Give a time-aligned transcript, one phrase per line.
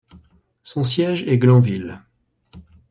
[0.63, 2.01] Son siège est Glenville.